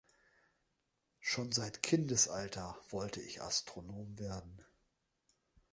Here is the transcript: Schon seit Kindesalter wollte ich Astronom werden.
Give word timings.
Schon 1.19 1.51
seit 1.51 1.83
Kindesalter 1.83 2.75
wollte 2.89 3.21
ich 3.21 3.43
Astronom 3.43 4.17
werden. 4.17 4.65